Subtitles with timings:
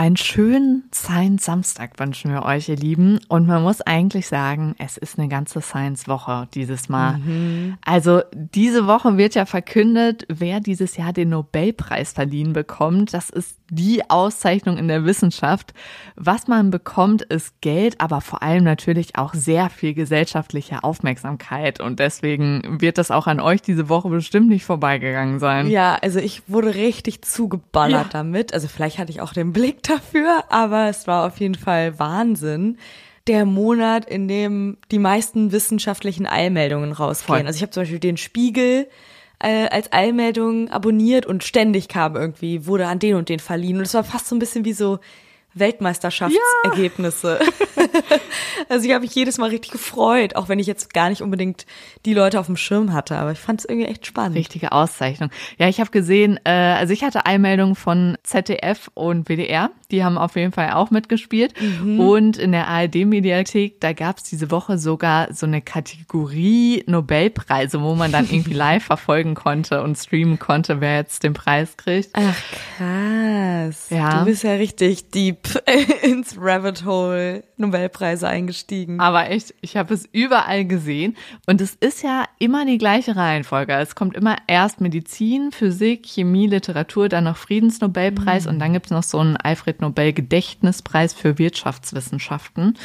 [0.00, 3.20] Einen schönen Science Samstag wünschen wir euch, ihr Lieben.
[3.28, 7.18] Und man muss eigentlich sagen, es ist eine ganze Science Woche dieses Mal.
[7.18, 7.76] Mhm.
[7.84, 13.12] Also diese Woche wird ja verkündet, wer dieses Jahr den Nobelpreis verliehen bekommt.
[13.12, 15.74] Das ist die Auszeichnung in der Wissenschaft.
[16.16, 21.78] Was man bekommt, ist Geld, aber vor allem natürlich auch sehr viel gesellschaftliche Aufmerksamkeit.
[21.78, 25.68] Und deswegen wird das auch an euch diese Woche bestimmt nicht vorbeigegangen sein.
[25.68, 28.10] Ja, also ich wurde richtig zugeballert ja.
[28.12, 28.54] damit.
[28.54, 32.78] Also vielleicht hatte ich auch den Blick dafür, aber es war auf jeden Fall Wahnsinn
[33.26, 37.46] der Monat, in dem die meisten wissenschaftlichen Eilmeldungen rausgehen.
[37.46, 38.88] Also ich habe zum Beispiel den Spiegel
[39.38, 43.76] äh, als Eilmeldung abonniert und ständig kam irgendwie, wurde an den und den verliehen.
[43.76, 45.00] Und es war fast so ein bisschen wie so
[45.54, 47.40] Weltmeisterschaftsergebnisse.
[47.40, 47.84] Ja.
[48.68, 51.66] also ich habe mich jedes Mal richtig gefreut, auch wenn ich jetzt gar nicht unbedingt
[52.06, 54.36] die Leute auf dem Schirm hatte, aber ich fand es irgendwie echt spannend.
[54.36, 55.30] Richtige Auszeichnung.
[55.58, 60.18] Ja, ich habe gesehen, äh, also ich hatte Einmeldungen von ZDF und WDR, die haben
[60.18, 61.54] auf jeden Fall auch mitgespielt.
[61.60, 62.00] Mhm.
[62.00, 67.94] Und in der ARD-Mediathek, da gab es diese Woche sogar so eine Kategorie Nobelpreise, wo
[67.94, 72.10] man dann irgendwie live verfolgen konnte und streamen konnte, wer jetzt den Preis kriegt.
[72.14, 72.36] Ach
[72.76, 73.88] krass.
[73.90, 74.20] Ja.
[74.20, 75.38] Du bist ja richtig deep
[76.02, 79.00] ins Rabbit Hole Nobelpreise eingestiegen.
[79.00, 83.74] Aber echt, ich habe es überall gesehen und es ist ja immer die gleiche Reihenfolge.
[83.74, 88.50] Es kommt immer erst Medizin, Physik, Chemie, Literatur, dann noch Friedensnobelpreis mhm.
[88.50, 92.76] und dann gibt es noch so einen Alfred Nobel Gedächtnispreis für Wirtschaftswissenschaften.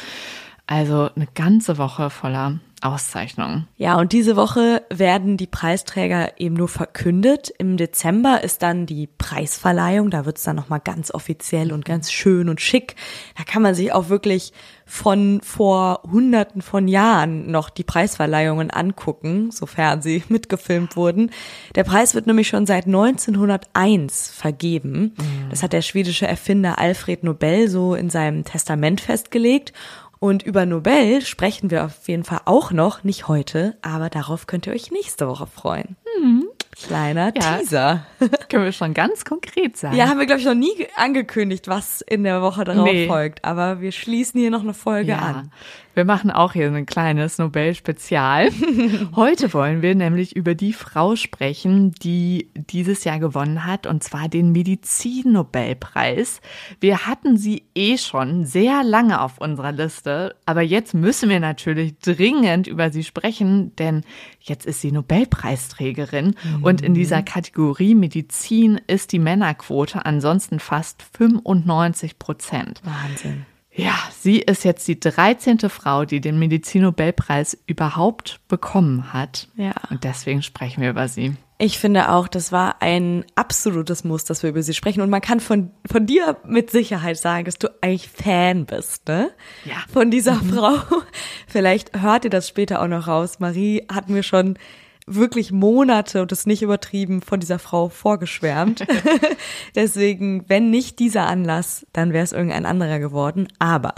[0.66, 3.66] Also eine ganze Woche voller Auszeichnungen.
[3.76, 7.50] Ja, und diese Woche werden die Preisträger eben nur verkündet.
[7.58, 10.10] Im Dezember ist dann die Preisverleihung.
[10.10, 12.94] Da wird's dann nochmal ganz offiziell und ganz schön und schick.
[13.36, 14.52] Da kann man sich auch wirklich
[14.84, 21.30] von vor hunderten von Jahren noch die Preisverleihungen angucken, sofern sie mitgefilmt wurden.
[21.74, 25.14] Der Preis wird nämlich schon seit 1901 vergeben.
[25.16, 25.50] Mhm.
[25.50, 29.72] Das hat der schwedische Erfinder Alfred Nobel so in seinem Testament festgelegt.
[30.18, 34.66] Und über Nobel sprechen wir auf jeden Fall auch noch, nicht heute, aber darauf könnt
[34.66, 35.96] ihr euch nächste Woche freuen.
[36.22, 36.48] Mhm.
[36.72, 38.06] Kleiner ja, Teaser.
[38.50, 39.96] Können wir schon ganz konkret sagen.
[39.96, 43.06] Ja, haben wir, glaube ich, noch nie angekündigt, was in der Woche darauf nee.
[43.06, 43.44] folgt.
[43.44, 45.18] Aber wir schließen hier noch eine Folge ja.
[45.18, 45.52] an.
[45.96, 48.50] Wir machen auch hier ein kleines Nobel-Spezial.
[49.16, 54.28] Heute wollen wir nämlich über die Frau sprechen, die dieses Jahr gewonnen hat, und zwar
[54.28, 56.42] den Medizin-Nobelpreis.
[56.80, 61.98] Wir hatten sie eh schon sehr lange auf unserer Liste, aber jetzt müssen wir natürlich
[61.98, 64.04] dringend über sie sprechen, denn
[64.40, 66.62] jetzt ist sie Nobelpreisträgerin mhm.
[66.62, 72.82] und in dieser Kategorie Medizin ist die Männerquote ansonsten fast 95 Prozent.
[72.84, 73.46] Wahnsinn.
[73.76, 75.58] Ja, sie ist jetzt die 13.
[75.68, 79.48] Frau, die den Medizinnobelpreis überhaupt bekommen hat.
[79.54, 79.74] Ja.
[79.90, 81.34] Und deswegen sprechen wir über sie.
[81.58, 85.02] Ich finde auch, das war ein absolutes Muss, dass wir über sie sprechen.
[85.02, 89.30] Und man kann von, von dir mit Sicherheit sagen, dass du eigentlich Fan bist, ne?
[89.64, 89.76] Ja.
[89.92, 90.54] Von dieser mhm.
[90.54, 90.78] Frau.
[91.46, 93.40] Vielleicht hört ihr das später auch noch raus.
[93.40, 94.58] Marie hat mir schon
[95.06, 98.84] wirklich Monate, und das ist nicht übertrieben, von dieser Frau vorgeschwärmt.
[99.74, 103.48] Deswegen, wenn nicht dieser Anlass, dann wäre es irgendein anderer geworden.
[103.58, 103.94] Aber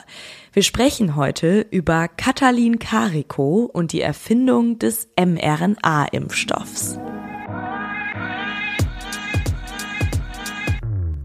[0.52, 6.98] wir sprechen heute über Katalin Kariko und die Erfindung des mRNA-Impfstoffs.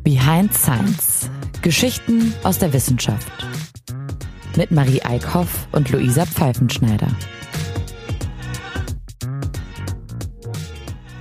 [0.03, 1.29] Behind Science.
[1.61, 3.31] Geschichten aus der Wissenschaft.
[4.57, 7.07] Mit Marie Eickhoff und Luisa Pfeifenschneider.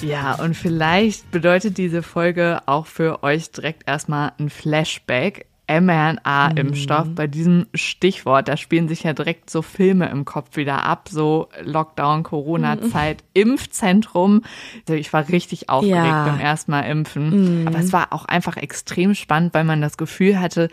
[0.02, 5.46] Ja, und vielleicht bedeutet diese Folge auch für euch direkt erstmal ein Flashback.
[5.68, 7.06] mRNA-Impfstoff.
[7.06, 7.14] Mhm.
[7.14, 11.48] Bei diesem Stichwort, da spielen sich ja direkt so Filme im Kopf wieder ab, so
[11.62, 13.42] Lockdown, Corona-Zeit, mhm.
[13.42, 14.42] Impfzentrum.
[14.86, 16.26] Also ich war richtig aufgeregt ja.
[16.26, 17.60] beim ersten Mal impfen.
[17.62, 17.68] Mhm.
[17.68, 20.68] Aber es war auch einfach extrem spannend, weil man das Gefühl hatte,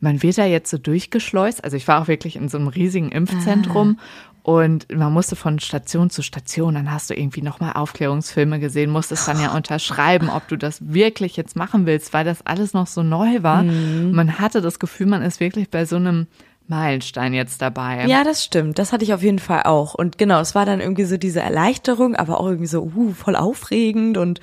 [0.00, 1.64] man wird da jetzt so durchgeschleust.
[1.64, 3.98] Also ich war auch wirklich in so einem riesigen Impfzentrum.
[3.98, 4.27] Ah.
[4.48, 9.28] Und man musste von Station zu Station, dann hast du irgendwie nochmal Aufklärungsfilme gesehen, musstest
[9.28, 13.02] dann ja unterschreiben, ob du das wirklich jetzt machen willst, weil das alles noch so
[13.02, 13.64] neu war.
[13.64, 14.12] Mhm.
[14.12, 16.28] Man hatte das Gefühl, man ist wirklich bei so einem
[16.66, 18.06] Meilenstein jetzt dabei.
[18.06, 18.78] Ja, das stimmt.
[18.78, 19.92] Das hatte ich auf jeden Fall auch.
[19.92, 23.36] Und genau, es war dann irgendwie so diese Erleichterung, aber auch irgendwie so, uh, voll
[23.36, 24.40] aufregend und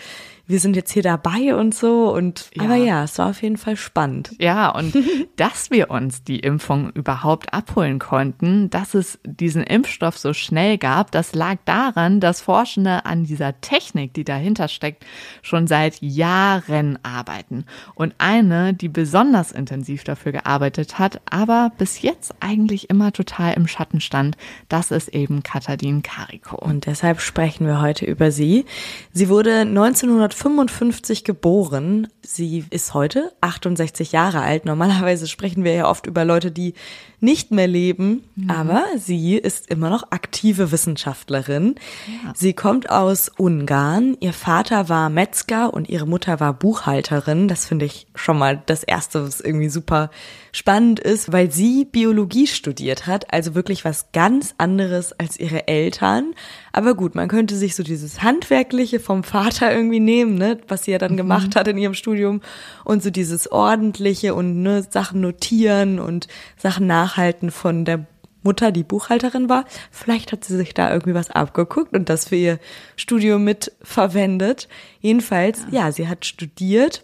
[0.47, 2.13] wir sind jetzt hier dabei und so.
[2.13, 2.63] Und ja.
[2.63, 4.31] aber ja, es war auf jeden Fall spannend.
[4.39, 4.95] Ja, und
[5.38, 11.12] dass wir uns die Impfung überhaupt abholen konnten, dass es diesen Impfstoff so schnell gab,
[11.12, 15.06] das lag daran, dass Forschende an dieser Technik, die dahinter steckt,
[15.42, 17.65] schon seit Jahren arbeiten.
[17.95, 23.68] Und eine, die besonders intensiv dafür gearbeitet hat, aber bis jetzt eigentlich immer total im
[23.68, 24.38] Schatten stand,
[24.69, 26.56] das ist eben Katadin Kariko.
[26.57, 28.65] Und deshalb sprechen wir heute über sie.
[29.12, 32.09] Sie wurde 1900 1955 geboren.
[32.21, 34.65] Sie ist heute 68 Jahre alt.
[34.65, 36.73] Normalerweise sprechen wir ja oft über Leute, die
[37.19, 38.50] nicht mehr leben, mhm.
[38.50, 41.75] aber sie ist immer noch aktive Wissenschaftlerin.
[42.23, 42.33] Ja.
[42.35, 44.17] Sie kommt aus Ungarn.
[44.19, 47.47] Ihr Vater war Metzger und ihre Mutter war Buchhalterin.
[47.47, 50.09] Das finde ich schon mal das Erste, was irgendwie super
[50.56, 56.33] spannend ist, weil sie Biologie studiert hat, also wirklich was ganz anderes als ihre Eltern.
[56.71, 60.91] Aber gut, man könnte sich so dieses Handwerkliche vom Vater irgendwie nehmen, ne, was sie
[60.91, 61.18] ja dann mhm.
[61.18, 62.41] gemacht hat in ihrem Studium
[62.85, 68.06] und so dieses Ordentliche und ne, Sachen notieren und Sachen nachhalten von der
[68.44, 69.66] Mutter, die Buchhalterin war.
[69.92, 72.60] Vielleicht hat sie sich da irgendwie was abgeguckt und das für ihr
[72.96, 74.68] Studium mit verwendet.
[75.02, 77.04] Jedenfalls, ja, ja sie hat studiert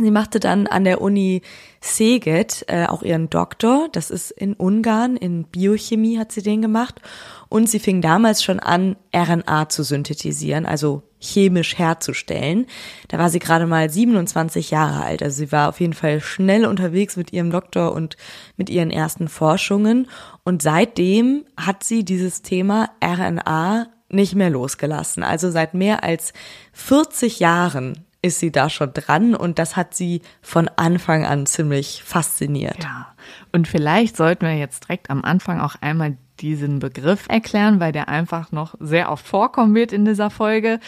[0.00, 1.42] Sie machte dann an der Uni
[1.82, 3.88] Szeged äh, auch ihren Doktor.
[3.92, 7.00] Das ist in Ungarn, in Biochemie hat sie den gemacht.
[7.48, 12.66] Und sie fing damals schon an, RNA zu synthetisieren, also chemisch herzustellen.
[13.08, 15.22] Da war sie gerade mal 27 Jahre alt.
[15.22, 18.16] Also sie war auf jeden Fall schnell unterwegs mit ihrem Doktor und
[18.56, 20.08] mit ihren ersten Forschungen.
[20.44, 25.22] Und seitdem hat sie dieses Thema RNA nicht mehr losgelassen.
[25.22, 26.32] Also seit mehr als
[26.72, 32.02] 40 Jahren ist sie da schon dran und das hat sie von Anfang an ziemlich
[32.02, 32.82] fasziniert.
[32.82, 33.14] Ja,
[33.52, 38.08] und vielleicht sollten wir jetzt direkt am Anfang auch einmal diesen Begriff erklären, weil der
[38.08, 40.80] einfach noch sehr oft vorkommen wird in dieser Folge.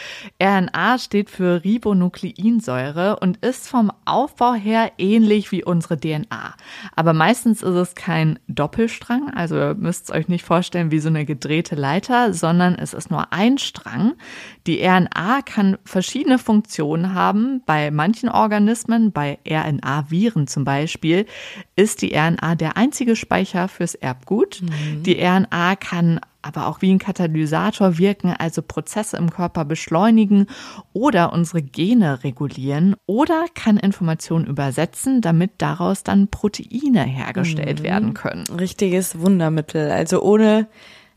[0.43, 6.55] RNA steht für Ribonukleinsäure und ist vom Aufbau her ähnlich wie unsere DNA.
[6.97, 11.08] Aber meistens ist es kein Doppelstrang, also ihr müsst es euch nicht vorstellen wie so
[11.08, 14.14] eine gedrehte Leiter, sondern es ist nur ein Strang.
[14.67, 17.62] Die RNA kann verschiedene Funktionen haben.
[17.67, 21.26] Bei manchen Organismen, bei RNA-Viren zum Beispiel,
[21.76, 24.62] ist die RNA der einzige Speicher fürs Erbgut.
[24.62, 25.03] Mhm.
[25.03, 30.46] Die RNA RNA kann aber auch wie ein Katalysator wirken, also Prozesse im Körper beschleunigen
[30.92, 37.84] oder unsere Gene regulieren oder kann Informationen übersetzen, damit daraus dann Proteine hergestellt mhm.
[37.84, 38.46] werden können.
[38.46, 39.90] Richtiges Wundermittel.
[39.90, 40.66] Also ohne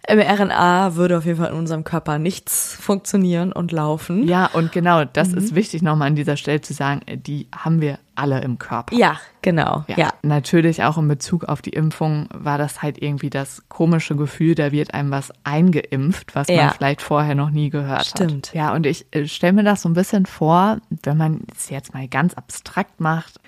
[0.09, 4.27] mRNA würde auf jeden Fall in unserem Körper nichts funktionieren und laufen.
[4.27, 5.37] Ja, und genau, das mhm.
[5.37, 8.95] ist wichtig nochmal an dieser Stelle zu sagen, die haben wir alle im Körper.
[8.95, 9.85] Ja, genau.
[9.87, 10.13] Ja, ja.
[10.21, 14.71] Natürlich auch in Bezug auf die Impfung war das halt irgendwie das komische Gefühl, da
[14.71, 16.65] wird einem was eingeimpft, was ja.
[16.65, 18.19] man vielleicht vorher noch nie gehört Stimmt.
[18.19, 18.29] hat.
[18.29, 18.53] Stimmt.
[18.53, 21.93] Ja, und ich äh, stelle mir das so ein bisschen vor, wenn man es jetzt
[21.93, 23.39] mal ganz abstrakt macht,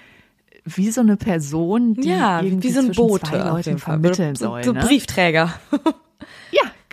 [0.64, 4.64] wie so eine Person, die ja, irgendwie wie so ein Bote zwei Leuten vermitteln soll.
[4.64, 4.86] So, so ne?
[4.86, 5.54] Briefträger.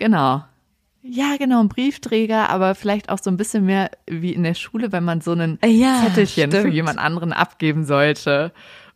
[0.03, 0.43] Genau.
[1.01, 4.91] Ja, genau, ein Briefträger, aber vielleicht auch so ein bisschen mehr wie in der Schule,
[4.91, 6.61] wenn man so ein ja, Zettelchen stimmt.
[6.61, 8.51] für jemand anderen abgeben sollte.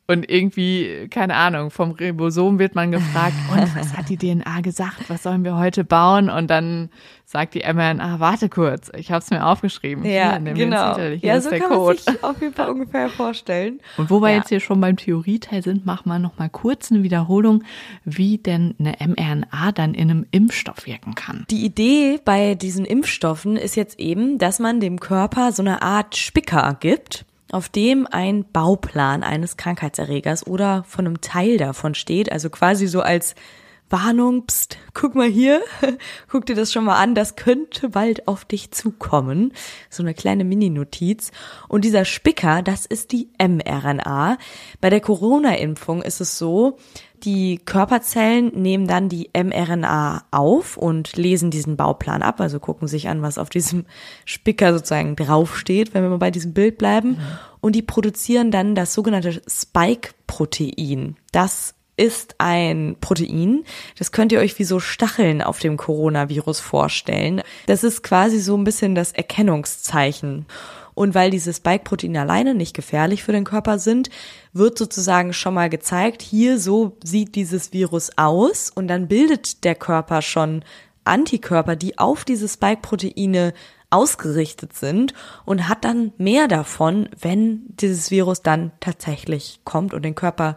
[0.09, 5.09] Und irgendwie, keine Ahnung, vom Ribosom wird man gefragt, und was hat die DNA gesagt?
[5.09, 6.29] Was sollen wir heute bauen?
[6.29, 6.89] Und dann
[7.25, 10.05] sagt die mRNA, warte kurz, ich habe es mir aufgeschrieben.
[10.05, 10.95] Ja, hier, genau.
[10.95, 11.99] Hier ja, so kann Code.
[12.05, 13.81] man sich auf jeden Fall ungefähr vorstellen.
[13.97, 14.37] Und wo wir ja.
[14.37, 17.65] jetzt hier schon beim Theorieteil sind, machen wir noch mal kurz eine Wiederholung,
[18.05, 21.45] wie denn eine mRNA dann in einem Impfstoff wirken kann.
[21.49, 26.15] Die Idee bei diesen Impfstoffen ist jetzt eben, dass man dem Körper so eine Art
[26.15, 32.49] Spicker gibt auf dem ein Bauplan eines Krankheitserregers oder von einem Teil davon steht, also
[32.49, 33.35] quasi so als
[33.89, 35.61] Warnung, pst, guck mal hier,
[36.29, 39.53] guck dir das schon mal an, das könnte bald auf dich zukommen.
[39.89, 41.31] So eine kleine Mini-Notiz.
[41.67, 44.37] Und dieser Spicker, das ist die mRNA.
[44.81, 46.77] Bei der Corona-Impfung ist es so,
[47.23, 53.09] die Körperzellen nehmen dann die mRNA auf und lesen diesen Bauplan ab, also gucken sich
[53.09, 53.85] an, was auf diesem
[54.25, 57.11] Spicker sozusagen draufsteht, wenn wir mal bei diesem Bild bleiben.
[57.11, 57.17] Mhm.
[57.59, 61.15] Und die produzieren dann das sogenannte Spike-Protein.
[61.31, 63.63] Das ist ein Protein.
[63.97, 67.41] Das könnt ihr euch wie so Stacheln auf dem Coronavirus vorstellen.
[67.65, 70.45] Das ist quasi so ein bisschen das Erkennungszeichen.
[70.93, 74.09] Und weil diese Spike-Proteine alleine nicht gefährlich für den Körper sind,
[74.53, 79.75] wird sozusagen schon mal gezeigt, hier so sieht dieses Virus aus und dann bildet der
[79.75, 80.63] Körper schon
[81.03, 83.53] Antikörper, die auf diese Spike-Proteine
[83.89, 85.13] ausgerichtet sind
[85.45, 90.55] und hat dann mehr davon, wenn dieses Virus dann tatsächlich kommt und den Körper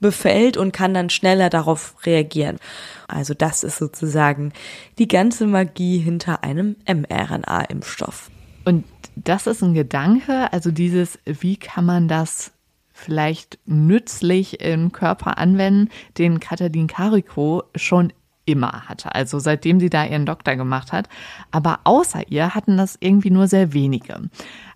[0.00, 2.58] befällt und kann dann schneller darauf reagieren.
[3.06, 4.52] Also das ist sozusagen
[4.98, 8.30] die ganze Magie hinter einem mRNA-Impfstoff.
[8.64, 8.84] Und
[9.16, 12.52] das ist ein Gedanke, also dieses, wie kann man das
[12.92, 18.12] vielleicht nützlich im Körper anwenden, den Katalin Carico schon
[18.44, 21.08] immer hatte, also seitdem sie da ihren Doktor gemacht hat.
[21.50, 24.20] Aber außer ihr hatten das irgendwie nur sehr wenige.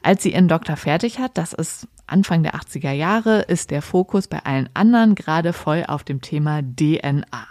[0.03, 4.29] Als sie ihren Doktor fertig hat, das ist Anfang der 80er Jahre ist der Fokus
[4.29, 7.47] bei allen anderen gerade voll auf dem Thema DNA.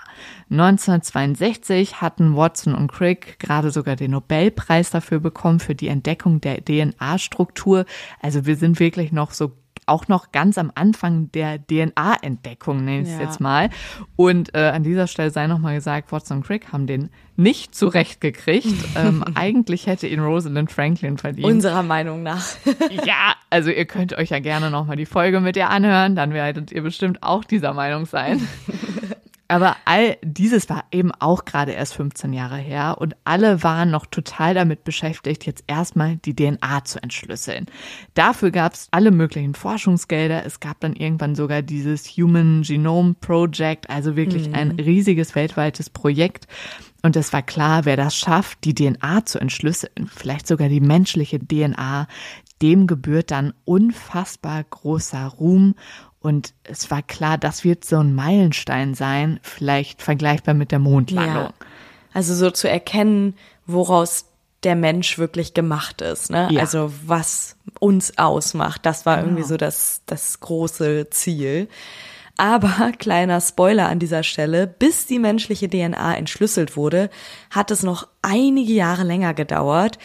[0.50, 6.63] 1962 hatten Watson und Crick gerade sogar den Nobelpreis dafür bekommen für die Entdeckung der
[6.63, 7.86] DNA-Struktur.
[8.22, 9.51] Also wir sind wirklich noch so
[9.86, 13.22] auch noch ganz am Anfang der DNA-Entdeckung, nenne ich es ja.
[13.22, 13.70] jetzt mal.
[14.15, 18.86] Und äh, an dieser Stelle sei nochmal gesagt, Watson und Crick haben den nicht zurechtgekriegt.
[18.96, 21.46] ähm, eigentlich hätte ihn Rosalind Franklin verdient.
[21.46, 22.44] Unserer Meinung nach.
[23.06, 26.72] ja, also ihr könnt euch ja gerne nochmal die Folge mit ihr anhören, dann werdet
[26.72, 28.48] ihr bestimmt auch dieser Meinung sein.
[29.48, 34.08] Aber all dieses war eben auch gerade erst 15 Jahre her und alle waren noch
[34.08, 37.68] total damit beschäftigt, jetzt erstmal die DNA zu entschlüsseln.
[38.16, 40.46] Dafür gab es alle möglichen Forschungsgelder.
[40.46, 44.56] Es gab dann irgendwann sogar dieses Human Genome Project, also wirklich mhm.
[44.56, 46.48] ein riesiges weltweites Projekt.
[47.04, 51.38] Und es war klar, wer das schafft, die DNA zu entschlüsseln, vielleicht sogar die menschliche
[51.38, 52.08] DNA,
[52.64, 55.75] dem gebührt dann unfassbar großer Ruhm
[56.25, 61.44] und es war klar, das wird so ein Meilenstein sein, vielleicht vergleichbar mit der Mondlandung.
[61.44, 61.53] Ja.
[62.13, 63.36] Also so zu erkennen,
[63.67, 64.25] woraus
[64.63, 66.48] der Mensch wirklich gemacht ist, ne?
[66.51, 66.62] Ja.
[66.62, 69.50] Also was uns ausmacht, das war irgendwie genau.
[69.50, 71.70] so das, das große Ziel.
[72.38, 77.10] Aber kleiner Spoiler an dieser Stelle, bis die menschliche DNA entschlüsselt wurde,
[77.50, 79.98] hat es noch einige Jahre länger gedauert.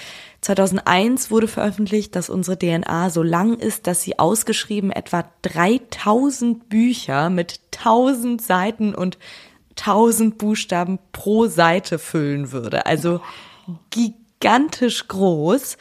[0.42, 7.28] 2001 wurde veröffentlicht, dass unsere DNA so lang ist, dass sie ausgeschrieben etwa 3000 Bücher
[7.28, 9.18] mit 1000 Seiten und
[9.78, 12.86] 1000 Buchstaben pro Seite füllen würde.
[12.86, 13.20] Also
[13.90, 15.76] gigantisch groß.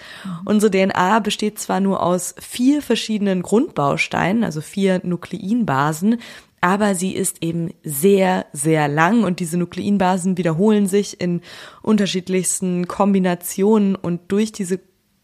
[0.46, 6.20] Unsere DNA besteht zwar nur aus vier verschiedenen Grundbausteinen, also vier Nukleinbasen,
[6.62, 11.42] aber sie ist eben sehr, sehr lang und diese Nukleinbasen wiederholen sich in
[11.82, 14.80] unterschiedlichsten Kombinationen und durch diese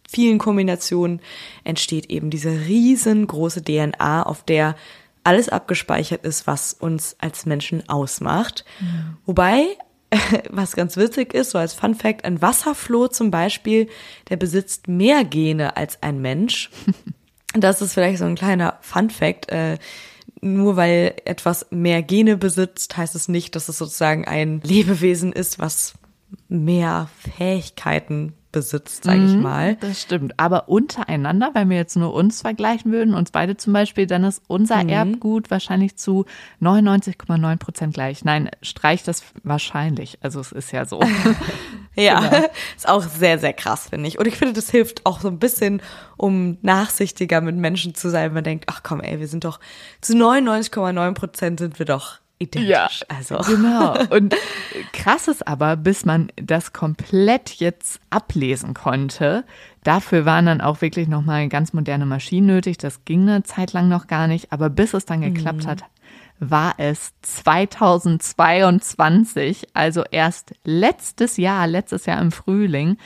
[0.08, 1.20] vielen Kombinationen
[1.64, 4.76] entsteht eben diese riesengroße DNA, auf der
[5.24, 8.64] alles abgespeichert ist, was uns als Menschen ausmacht.
[8.80, 9.18] Mhm.
[9.26, 9.66] Wobei,
[10.50, 13.88] was ganz witzig ist, so als Fun Fact, ein Wasserfloh zum Beispiel,
[14.30, 16.70] der besitzt mehr Gene als ein Mensch.
[17.58, 19.50] Das ist vielleicht so ein kleiner Fun Fact.
[19.50, 19.78] Äh,
[20.42, 25.58] nur weil etwas mehr Gene besitzt, heißt es nicht, dass es sozusagen ein Lebewesen ist,
[25.58, 25.94] was
[26.50, 29.76] mehr Fähigkeiten besitzt, sage ich mhm, mal.
[29.82, 30.40] Das stimmt.
[30.40, 34.42] Aber untereinander, wenn wir jetzt nur uns vergleichen würden, uns beide zum Beispiel, dann ist
[34.48, 34.90] unser mhm.
[34.90, 36.26] Erbgut wahrscheinlich zu
[36.62, 38.24] 99,9 Prozent gleich.
[38.24, 40.18] Nein, streich das wahrscheinlich.
[40.22, 41.02] Also es ist ja so.
[41.96, 42.48] ja, genau.
[42.78, 44.20] ist auch sehr, sehr krass, finde ich.
[44.20, 45.82] Und ich finde, das hilft auch so ein bisschen,
[46.16, 48.34] um nachsichtiger mit Menschen zu sein.
[48.34, 49.60] Man denkt, ach komm, ey, wir sind doch
[50.00, 52.70] zu 99,9 Prozent sind wir doch identisch.
[52.70, 53.38] Ja, also.
[53.38, 53.98] genau.
[54.10, 54.36] Und
[54.94, 59.46] krass ist aber, bis man das komplett jetzt ablesen konnte,
[59.84, 62.78] dafür waren dann auch wirklich nochmal ganz moderne Maschinen nötig.
[62.78, 65.68] Das ging eine Zeit lang noch gar nicht, aber bis es dann geklappt mhm.
[65.68, 65.84] hat,
[66.40, 72.98] war es 2022, also erst letztes Jahr, letztes Jahr im Frühling,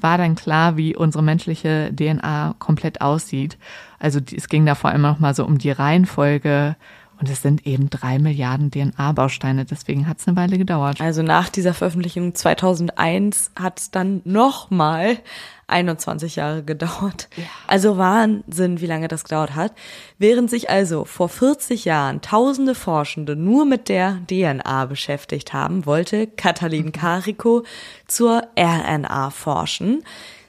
[0.00, 3.58] war dann klar, wie unsere menschliche DNA komplett aussieht.
[3.98, 6.76] Also es ging da vor allem noch mal so um die Reihenfolge
[7.20, 9.64] und es sind eben drei Milliarden DNA-Bausteine.
[9.64, 11.00] Deswegen hat es eine Weile gedauert.
[11.00, 15.18] Also nach dieser Veröffentlichung 2001 hat es dann nochmal
[15.66, 17.28] 21 Jahre gedauert.
[17.36, 17.44] Ja.
[17.66, 19.72] Also Wahnsinn, wie lange das gedauert hat.
[20.18, 26.26] Während sich also vor 40 Jahren tausende Forschende nur mit der DNA beschäftigt haben, wollte
[26.26, 27.64] Katalin Carico
[28.06, 30.02] zur RNA forschen.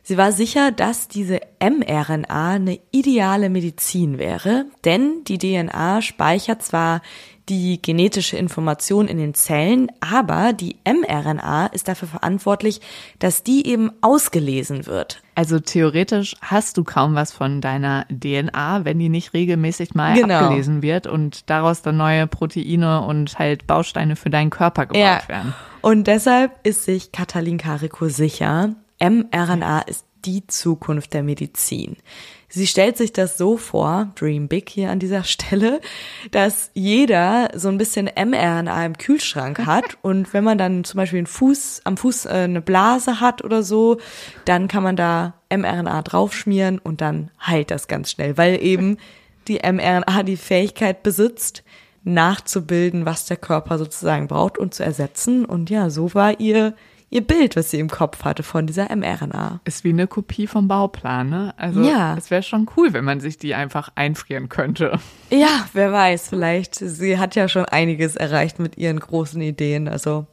[0.10, 7.04] Sie war sicher, dass diese mRNA eine ideale Medizin wäre, denn die DNA speichert zwar
[7.48, 12.82] die genetische Information in den Zellen, aber die mRNA ist dafür verantwortlich,
[13.20, 15.22] dass die eben ausgelesen wird.
[15.36, 20.40] Also theoretisch hast du kaum was von deiner DNA, wenn die nicht regelmäßig mal genau.
[20.40, 25.22] abgelesen wird und daraus dann neue Proteine und halt Bausteine für deinen Körper gebaut ja.
[25.28, 25.54] werden.
[25.82, 31.98] Und deshalb ist sich Katalin Kariko sicher, mRNA ist die Zukunft der Medizin.
[32.50, 35.82] Sie stellt sich das so vor, Dream Big hier an dieser Stelle,
[36.32, 41.20] dass jeder so ein bisschen mRNA im Kühlschrank hat und wenn man dann zum Beispiel
[41.20, 44.00] einen Fuß, am Fuß äh, eine Blase hat oder so,
[44.46, 48.98] dann kann man da mRNA draufschmieren und dann heilt das ganz schnell, weil eben
[49.48, 51.64] die mRNA die Fähigkeit besitzt,
[52.04, 55.46] nachzubilden, was der Körper sozusagen braucht und zu ersetzen.
[55.46, 56.74] Und ja, so war ihr
[57.10, 59.62] ihr Bild, was sie im Kopf hatte von dieser mRNA.
[59.66, 61.54] Ist wie eine Kopie vom Bauplan, ne?
[61.58, 62.16] Also ja.
[62.18, 65.00] es wäre schon cool, wenn man sich die einfach einfrieren könnte.
[65.30, 66.76] Ja, wer weiß, vielleicht.
[66.76, 69.88] Sie hat ja schon einiges erreicht mit ihren großen Ideen.
[69.88, 70.28] Also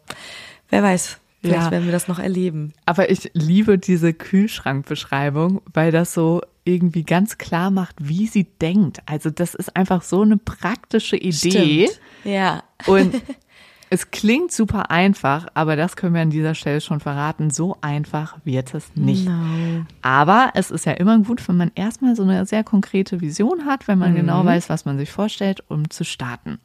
[0.69, 1.19] wer weiß.
[1.43, 1.71] Vielleicht ja.
[1.71, 2.73] werden wir das noch erleben.
[2.87, 9.01] Aber ich liebe diese Kühlschrankbeschreibung, weil das so irgendwie ganz klar macht, wie sie denkt.
[9.07, 11.87] Also das ist einfach so eine praktische Idee.
[11.87, 12.01] Stimmt.
[12.25, 12.65] Ja.
[12.87, 13.23] Und
[13.91, 17.51] es klingt super einfach, aber das können wir an dieser Stelle schon verraten.
[17.51, 19.29] So einfach wird es nicht.
[19.29, 19.85] No.
[20.03, 23.87] Aber es ist ja immer gut, wenn man erstmal so eine sehr konkrete Vision hat,
[23.89, 24.17] wenn man Mhm.
[24.17, 26.59] genau weiß, was man sich vorstellt, um zu starten.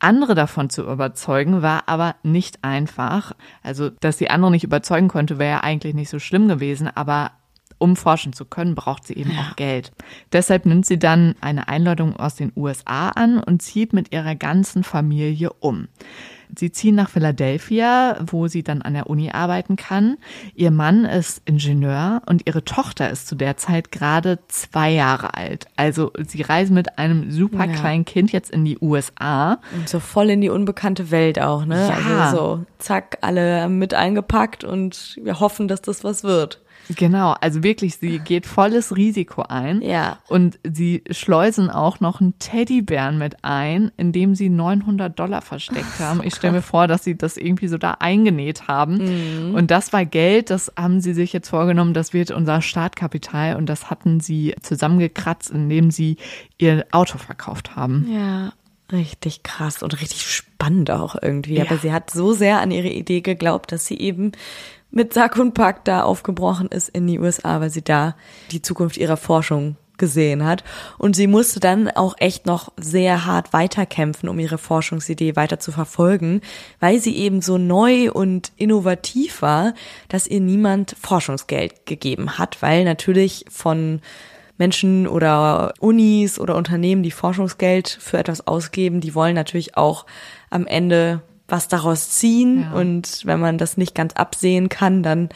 [0.00, 3.32] Andere davon zu überzeugen war aber nicht einfach.
[3.62, 7.32] Also, dass sie andere nicht überzeugen konnte, wäre ja eigentlich nicht so schlimm gewesen, aber
[7.78, 9.92] um forschen zu können, braucht sie eben auch Geld.
[10.32, 14.84] Deshalb nimmt sie dann eine Einladung aus den USA an und zieht mit ihrer ganzen
[14.84, 15.88] Familie um.
[16.58, 20.16] Sie ziehen nach Philadelphia, wo sie dann an der Uni arbeiten kann.
[20.54, 25.66] Ihr Mann ist Ingenieur und ihre Tochter ist zu der Zeit gerade zwei Jahre alt.
[25.76, 27.72] Also sie reisen mit einem super Ja.
[27.72, 29.58] kleinen Kind jetzt in die USA.
[29.74, 31.88] Und so voll in die unbekannte Welt auch, ne?
[31.88, 32.24] Ja.
[32.24, 36.60] Also so, zack, alle mit eingepackt und wir hoffen, dass das was wird.
[36.96, 39.80] Genau, also wirklich, sie geht volles Risiko ein.
[39.82, 40.18] Ja.
[40.28, 46.00] Und sie schleusen auch noch einen Teddybären mit ein, in dem sie 900 Dollar versteckt
[46.00, 46.22] haben.
[46.24, 49.54] Ich stelle mir vor, dass sie das irgendwie so da eingenäht haben.
[49.54, 53.56] Und das war Geld, das haben sie sich jetzt vorgenommen, das wird unser Startkapital.
[53.56, 56.16] Und das hatten sie zusammengekratzt, indem sie
[56.58, 58.08] ihr Auto verkauft haben.
[58.12, 58.52] Ja.
[58.92, 61.54] Richtig krass und richtig spannend auch irgendwie.
[61.54, 61.64] Ja.
[61.64, 64.32] Aber sie hat so sehr an ihre Idee geglaubt, dass sie eben
[64.90, 68.16] mit Sack und Pack da aufgebrochen ist in die USA, weil sie da
[68.50, 70.64] die Zukunft ihrer Forschung gesehen hat.
[70.98, 75.70] Und sie musste dann auch echt noch sehr hart weiterkämpfen, um ihre Forschungsidee weiter zu
[75.70, 76.40] verfolgen,
[76.80, 79.74] weil sie eben so neu und innovativ war,
[80.08, 84.00] dass ihr niemand Forschungsgeld gegeben hat, weil natürlich von
[84.58, 90.04] Menschen oder Unis oder Unternehmen, die Forschungsgeld für etwas ausgeben, die wollen natürlich auch
[90.50, 92.62] am Ende was daraus ziehen.
[92.62, 92.72] Ja.
[92.72, 95.28] Und wenn man das nicht ganz absehen kann, dann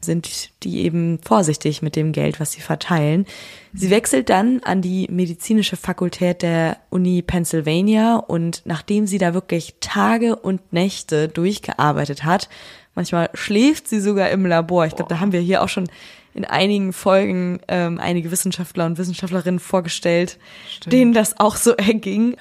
[0.00, 3.26] sind die eben vorsichtig mit dem Geld, was sie verteilen.
[3.72, 9.74] Sie wechselt dann an die medizinische Fakultät der Uni Pennsylvania und nachdem sie da wirklich
[9.80, 12.48] Tage und Nächte durchgearbeitet hat,
[12.94, 14.86] manchmal schläft sie sogar im Labor.
[14.86, 15.88] Ich glaube, da haben wir hier auch schon
[16.34, 20.38] in einigen Folgen ähm, einige Wissenschaftler und Wissenschaftlerinnen vorgestellt,
[20.86, 22.36] denen das auch so erging.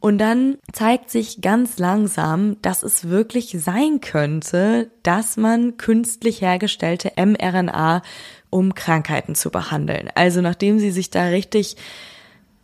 [0.00, 7.12] Und dann zeigt sich ganz langsam, dass es wirklich sein könnte, dass man künstlich hergestellte
[7.16, 8.02] mRNA,
[8.50, 10.10] um Krankheiten zu behandeln.
[10.14, 11.76] Also nachdem sie sich da richtig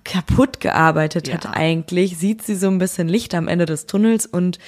[0.05, 1.35] kaputt gearbeitet Ja.
[1.35, 4.59] hat eigentlich, sieht sie so ein bisschen Licht am Ende des Tunnels und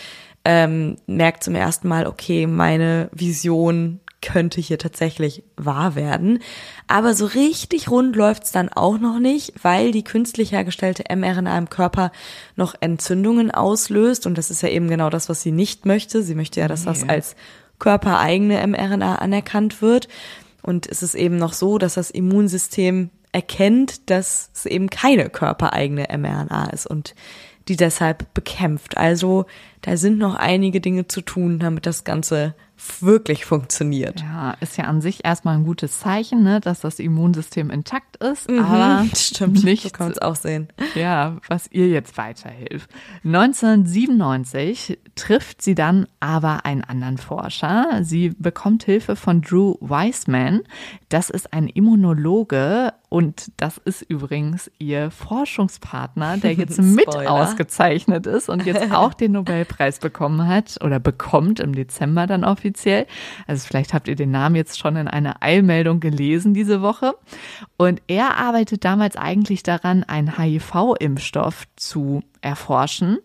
[0.44, 6.40] ähm, merkt zum ersten Mal, okay, meine Vision könnte hier tatsächlich wahr werden.
[6.88, 11.68] Aber so richtig rund läuft's dann auch noch nicht, weil die künstlich hergestellte mRNA im
[11.68, 12.10] Körper
[12.56, 14.26] noch Entzündungen auslöst.
[14.26, 16.22] Und das ist ja eben genau das, was sie nicht möchte.
[16.22, 17.10] Sie möchte ja, dass das Nee.
[17.10, 17.36] als
[17.78, 20.08] körpereigene mRNA anerkannt wird.
[20.62, 26.06] Und es ist eben noch so, dass das Immunsystem erkennt, dass es eben keine körpereigene
[26.16, 27.14] mRNA ist und
[27.68, 28.96] die deshalb bekämpft.
[28.96, 29.44] Also
[29.82, 32.54] da sind noch einige Dinge zu tun, damit das Ganze
[33.00, 34.20] wirklich funktioniert.
[34.20, 38.48] Ja, ist ja an sich erstmal ein gutes Zeichen, ne, dass das Immunsystem intakt ist,
[38.48, 40.68] aber Stimmt, so nicht kann man es auch sehen.
[40.94, 42.90] Ja, was ihr jetzt weiterhilft.
[43.24, 48.00] 1997 trifft sie dann aber einen anderen Forscher.
[48.02, 50.62] Sie bekommt Hilfe von Drew Weissman.
[51.08, 58.48] Das ist ein Immunologe und das ist übrigens ihr Forschungspartner, der jetzt mit ausgezeichnet ist
[58.48, 63.06] und jetzt auch den Nobelpreis bekommen hat oder bekommt im Dezember dann offiziell.
[63.46, 67.14] Also vielleicht habt ihr den Namen jetzt schon in einer Eilmeldung gelesen diese Woche.
[67.76, 73.18] Und er arbeitet damals eigentlich daran, einen HIV-Impfstoff zu erforschen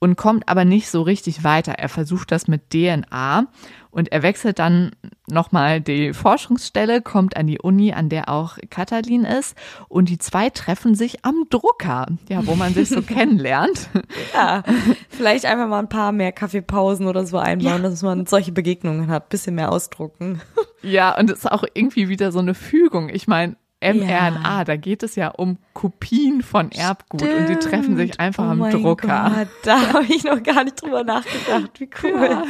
[0.00, 1.74] und kommt aber nicht so richtig weiter.
[1.74, 3.46] Er versucht das mit DNA
[3.90, 4.92] und er wechselt dann
[5.28, 9.56] nochmal die Forschungsstelle, kommt an die Uni, an der auch Katalin ist
[9.88, 13.88] und die zwei treffen sich am Drucker, ja, wo man sich so kennenlernt.
[14.34, 14.62] Ja,
[15.08, 19.28] vielleicht einfach mal ein paar mehr Kaffeepausen oder so einbauen, dass man solche Begegnungen hat,
[19.28, 20.40] bisschen mehr ausdrucken.
[20.82, 23.10] Ja, und es ist auch irgendwie wieder so eine Fügung.
[23.10, 24.64] Ich meine, mRNA, Ja.
[24.64, 28.20] da geht es ja um Kopien von Erbgut und die treffen sich Stimmt.
[28.20, 29.32] einfach oh am Drucker.
[29.36, 31.78] Gott, da habe ich noch gar nicht drüber nachgedacht.
[31.80, 32.28] Wie cool.
[32.30, 32.44] Ja.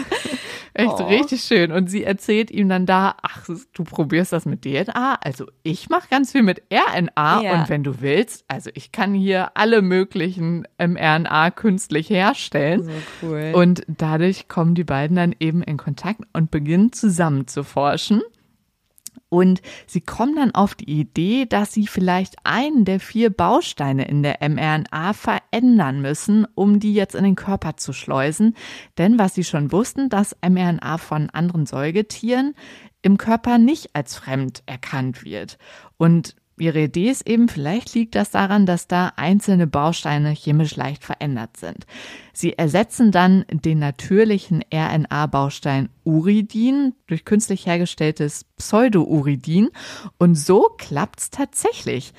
[0.81, 1.07] Echt Oh.
[1.07, 1.73] richtig schön.
[1.73, 5.19] Und sie erzählt ihm dann da, ach, du probierst das mit DNA.
[5.23, 7.53] Also ich mache ganz viel mit RNA Ja.
[7.61, 12.85] und wenn du willst, also ich kann hier alle möglichen mRNA künstlich herstellen.
[12.85, 12.91] So
[13.23, 13.53] cool.
[13.55, 18.23] Und dadurch kommen die beiden dann eben in Kontakt und beginnen zusammen zu forschen.
[19.31, 24.23] Und sie kommen dann auf die Idee, dass sie vielleicht einen der vier Bausteine in
[24.23, 28.57] der mRNA verändern müssen, um die jetzt in den Körper zu schleusen.
[28.99, 32.55] Denn was sie schon wussten, dass mRNA von anderen Säugetieren
[33.03, 35.59] im Körper nicht als fremd erkannt wird.
[35.97, 41.05] Und ihre Idee ist eben, vielleicht liegt das daran, dass da einzelne Bausteine chemisch leicht
[41.05, 41.87] verändert sind.
[42.33, 49.71] Sie ersetzen dann den natürlichen RNA-Baustein Uridin durch künstlich hergestelltes Pseudouridin
[50.19, 52.13] und so klappt's tatsächlich.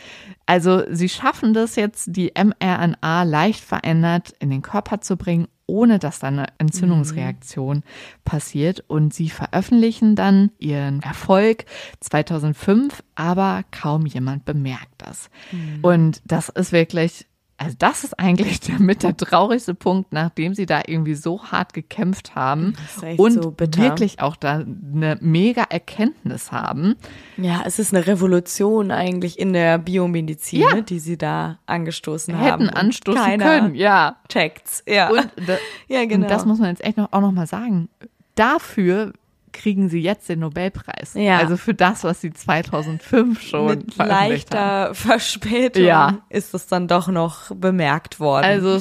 [0.45, 5.99] Also sie schaffen das jetzt, die mRNA leicht verändert in den Körper zu bringen, ohne
[5.99, 7.84] dass da eine Entzündungsreaktion mhm.
[8.25, 8.84] passiert.
[8.88, 11.65] Und sie veröffentlichen dann ihren Erfolg
[12.01, 15.29] 2005, aber kaum jemand bemerkt das.
[15.51, 15.79] Mhm.
[15.81, 17.25] Und das ist wirklich
[17.62, 22.34] also das ist eigentlich mit der traurigste Punkt, nachdem sie da irgendwie so hart gekämpft
[22.34, 22.74] haben
[23.17, 26.95] und so wirklich auch da eine mega Erkenntnis haben.
[27.38, 30.74] Ja, es ist eine Revolution eigentlich in der Biomedizin, ja.
[30.76, 32.63] Ne, die sie da angestoßen Hätten haben.
[32.63, 34.17] Hätten anstoßen können, ja.
[34.28, 35.12] Checkt's, ja.
[35.12, 36.26] Und, da, ja, genau.
[36.26, 37.89] Und das muss man jetzt echt noch, auch noch mal sagen.
[38.34, 39.13] Dafür
[39.53, 41.13] kriegen sie jetzt den Nobelpreis.
[41.13, 41.37] Ja.
[41.37, 44.95] Also für das, was sie 2005 schon Mit leichter haben.
[44.95, 46.19] Verspätung ja.
[46.29, 48.45] ist es dann doch noch bemerkt worden.
[48.45, 48.79] Also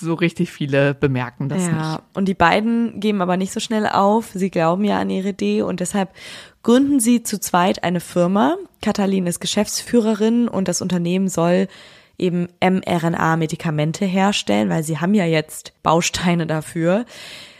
[0.00, 1.72] so richtig viele bemerken das ja.
[1.72, 2.02] nicht.
[2.14, 4.30] Und die beiden geben aber nicht so schnell auf.
[4.34, 6.10] Sie glauben ja an ihre Idee und deshalb
[6.62, 8.56] gründen sie zu zweit eine Firma.
[8.82, 11.68] Katalin ist Geschäftsführerin und das Unternehmen soll
[12.18, 17.04] eben mRNA-Medikamente herstellen, weil sie haben ja jetzt Bausteine dafür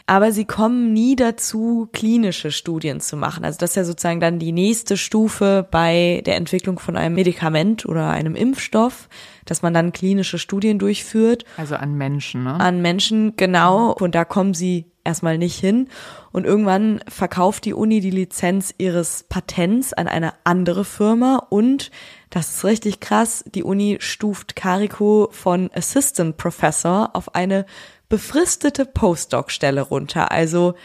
[0.07, 3.43] aber sie kommen nie dazu, klinische Studien zu machen.
[3.43, 7.85] Also das ist ja sozusagen dann die nächste Stufe bei der Entwicklung von einem Medikament
[7.85, 9.09] oder einem Impfstoff,
[9.43, 11.43] dass man dann klinische Studien durchführt.
[11.57, 12.57] Also an Menschen, ne?
[12.57, 13.91] An Menschen, genau.
[13.91, 15.89] Und da kommen sie erstmal nicht hin.
[16.31, 21.91] Und irgendwann verkauft die Uni die Lizenz ihres Patents an eine andere Firma und
[22.29, 23.45] das ist richtig krass.
[23.55, 27.65] Die Uni stuft Carico von Assistant Professor auf eine
[28.09, 30.31] befristete Postdoc-Stelle runter.
[30.31, 30.75] Also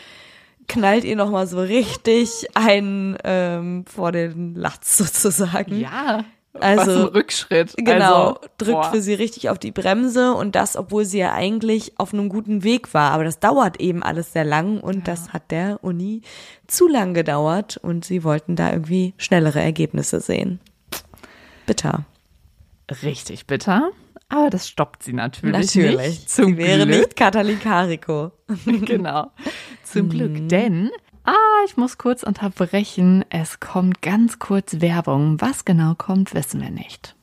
[0.68, 5.78] knallt ihr nochmal so richtig ein ähm, vor den Latz sozusagen.
[5.78, 6.24] Ja.
[6.60, 7.74] Also Rückschritt.
[7.78, 8.90] Genau, also, drückt boah.
[8.92, 12.62] für sie richtig auf die Bremse und das, obwohl sie ja eigentlich auf einem guten
[12.62, 13.12] Weg war.
[13.12, 15.02] Aber das dauert eben alles sehr lang und ja.
[15.04, 16.20] das hat der Uni
[16.66, 20.60] zu lang gedauert und sie wollten da irgendwie schnellere Ergebnisse sehen.
[21.64, 22.04] Bitter.
[23.02, 23.90] Richtig bitter.
[24.32, 25.96] Aber das stoppt sie natürlich, natürlich.
[25.96, 26.28] nicht.
[26.30, 26.98] Zum sie wäre Glück.
[27.00, 28.32] nicht Katalin Carico.
[28.64, 29.30] genau.
[29.84, 30.32] Zum Glück.
[30.32, 30.48] Mhm.
[30.48, 30.90] Denn,
[31.24, 31.34] ah,
[31.66, 33.26] ich muss kurz unterbrechen.
[33.28, 35.38] Es kommt ganz kurz Werbung.
[35.42, 37.14] Was genau kommt, wissen wir nicht.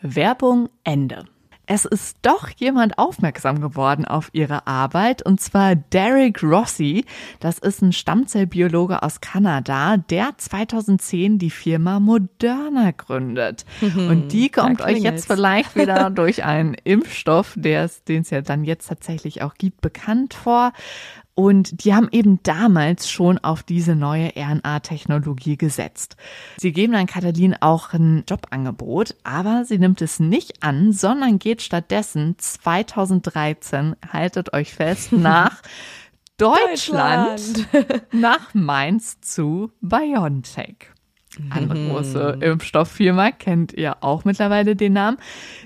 [0.00, 1.26] Werbung Ende
[1.72, 7.04] es ist doch jemand aufmerksam geworden auf ihre Arbeit und zwar Derek Rossi.
[7.38, 13.64] Das ist ein Stammzellbiologe aus Kanada, der 2010 die Firma Moderna gründet.
[13.80, 18.88] und die kommt euch jetzt vielleicht wieder durch einen Impfstoff, den es ja dann jetzt
[18.88, 20.72] tatsächlich auch gibt, bekannt vor.
[21.40, 26.16] Und die haben eben damals schon auf diese neue RNA-Technologie gesetzt.
[26.58, 31.62] Sie geben dann Katalin auch ein Jobangebot, aber sie nimmt es nicht an, sondern geht
[31.62, 35.62] stattdessen 2013, haltet euch fest, nach
[36.36, 38.02] Deutschland, Deutschland.
[38.12, 40.90] nach Mainz zu BioNTech.
[41.48, 41.90] Andere mhm.
[41.90, 45.16] große Impfstofffirma kennt ihr auch mittlerweile den Namen.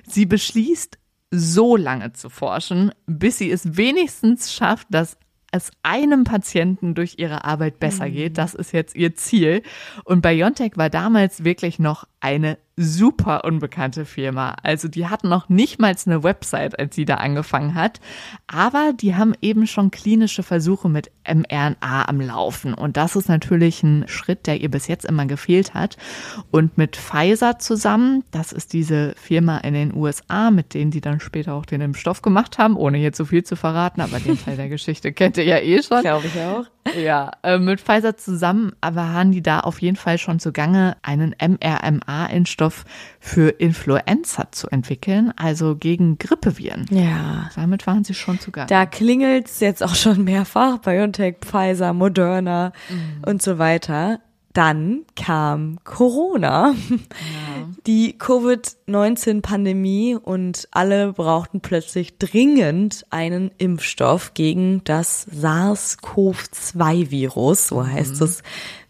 [0.07, 0.99] Sie beschließt,
[1.33, 5.17] so lange zu forschen, bis sie es wenigstens schafft, das
[5.55, 8.33] es einem Patienten durch ihre Arbeit besser geht.
[8.33, 8.35] Mhm.
[8.35, 9.63] Das ist jetzt ihr Ziel.
[10.05, 14.57] Und BioNTech war damals wirklich noch eine super unbekannte Firma.
[14.63, 18.01] Also die hatten noch nicht mal eine Website, als sie da angefangen hat.
[18.47, 22.73] Aber die haben eben schon klinische Versuche mit mRNA am Laufen.
[22.73, 25.99] Und das ist natürlich ein Schritt, der ihr bis jetzt immer gefehlt hat.
[26.51, 31.21] Und mit Pfizer zusammen, das ist diese Firma in den USA, mit denen die dann
[31.21, 34.57] später auch den Impfstoff gemacht haben, ohne hier zu viel zu verraten, aber den Teil
[34.57, 36.01] der Geschichte kennt ihr ja eh schon.
[36.01, 36.65] Glaube ich auch.
[36.99, 41.35] Ja, äh, mit Pfizer zusammen, aber haben die da auf jeden Fall schon zugange, einen
[42.15, 42.85] mRNA-Impfstoff
[43.21, 46.87] für Influenza zu entwickeln, also gegen Grippeviren.
[46.91, 47.51] Ja.
[47.55, 48.69] Damit waren sie schon zugange.
[48.69, 53.23] Da klingelt's jetzt auch schon mehrfach, BioNTech, Pfizer, Moderna mhm.
[53.27, 54.21] und so weiter.
[54.53, 56.97] Dann kam Corona, ja.
[57.89, 68.27] die Covid-19-Pandemie und alle brauchten plötzlich dringend einen Impfstoff gegen das SARS-CoV-2-Virus, so heißt mhm.
[68.27, 68.45] es,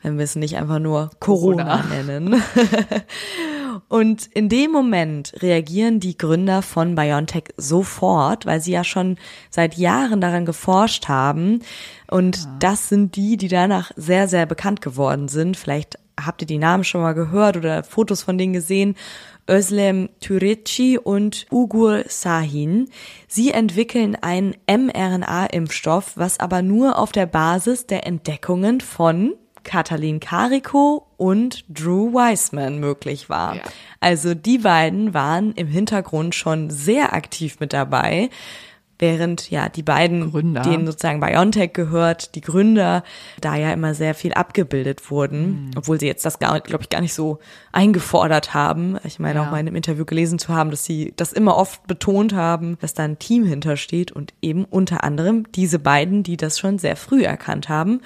[0.04, 2.02] wenn wir es nicht einfach nur Corona, Corona.
[2.02, 2.42] nennen.
[3.88, 9.16] Und in dem Moment reagieren die Gründer von BioNTech sofort, weil sie ja schon
[9.50, 11.60] seit Jahren daran geforscht haben.
[12.08, 12.56] Und ja.
[12.60, 15.56] das sind die, die danach sehr, sehr bekannt geworden sind.
[15.56, 18.94] Vielleicht habt ihr die Namen schon mal gehört oder Fotos von denen gesehen.
[19.48, 22.88] Özlem Türeci und Ugur Sahin.
[23.28, 31.06] Sie entwickeln einen mRNA-Impfstoff, was aber nur auf der Basis der Entdeckungen von Katalin Kariko
[31.16, 33.56] und Drew Weissman möglich war.
[33.56, 33.62] Ja.
[34.00, 38.30] Also die beiden waren im Hintergrund schon sehr aktiv mit dabei
[39.00, 40.62] während ja die beiden, Gründer.
[40.62, 43.02] denen sozusagen BioNTech gehört, die Gründer,
[43.40, 45.70] da ja immer sehr viel abgebildet wurden, Mhm.
[45.76, 47.40] obwohl sie jetzt das, glaube ich, gar nicht so
[47.72, 48.96] eingefordert haben.
[49.02, 49.46] Ich meine Ja.
[49.46, 52.78] auch mal in einem Interview gelesen zu haben, dass sie das immer oft betont haben,
[52.80, 56.94] dass da ein Team hintersteht und eben unter anderem diese beiden, die das schon sehr
[56.94, 58.00] früh erkannt haben.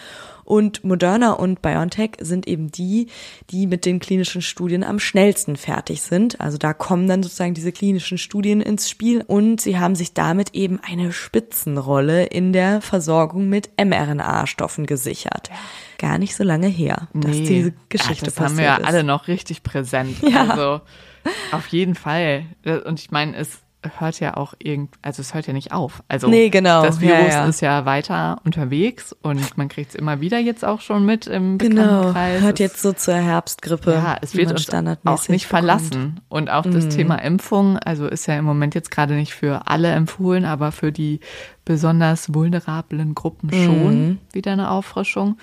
[0.48, 3.08] Und Moderna und BioNTech sind eben die,
[3.50, 6.40] die mit den klinischen Studien am schnellsten fertig sind.
[6.40, 10.54] Also da kommen dann sozusagen diese klinischen Studien ins Spiel und sie haben sich damit
[10.54, 15.50] eben eine Spitzenrolle in der Versorgung mit mRNA-Stoffen gesichert.
[15.98, 17.46] Gar nicht so lange her, dass Nee.
[17.46, 18.84] diese Geschichte ja, das passiert haben wir ja ist.
[18.86, 20.16] alle noch richtig präsent.
[20.22, 20.48] Ja.
[20.48, 20.80] Also
[21.52, 22.44] auf jeden Fall.
[22.86, 23.58] Und ich meine, es
[23.98, 26.02] hört ja auch irgend, also es hört ja nicht auf.
[26.08, 26.82] Also Nee, genau.
[26.82, 27.46] das Ja, Virus ja.
[27.46, 31.58] ist ja weiter unterwegs und man kriegt es immer wieder jetzt auch schon mit im
[31.58, 32.42] Genau, Bekanntenkreis.
[32.42, 33.92] hört Es- jetzt so zur Herbstgrippe.
[33.92, 35.30] ja, es wird uns auch nicht bekommt.
[35.30, 35.38] Mhm.
[35.40, 36.20] verlassen.
[36.28, 39.90] Und auch das Thema Impfung, also ist ja im Moment jetzt gerade nicht für alle
[39.92, 41.20] empfohlen, aber für die
[41.64, 43.64] besonders vulnerablen Gruppen Mhm.
[43.64, 45.38] schon wieder eine Auffrischung.